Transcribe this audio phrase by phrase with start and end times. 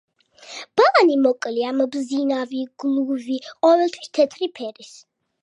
[0.79, 4.93] ბალანი მოკლეა, მბზინავი, გლუვი, ყოველთვის თეთრი ფერის.